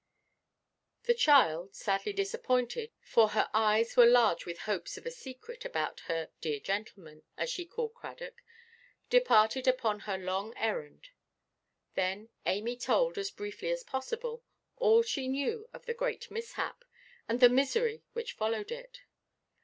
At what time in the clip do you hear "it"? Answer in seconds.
18.71-19.01